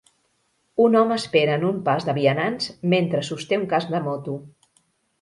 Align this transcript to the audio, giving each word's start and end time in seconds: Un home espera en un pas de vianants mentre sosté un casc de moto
Un 0.85 0.97
home 1.01 1.17
espera 1.23 1.59
en 1.61 1.67
un 1.69 1.77
pas 1.89 2.09
de 2.09 2.17
vianants 2.21 2.73
mentre 2.97 3.25
sosté 3.31 3.63
un 3.65 3.71
casc 3.77 3.97
de 3.99 4.05
moto 4.11 4.39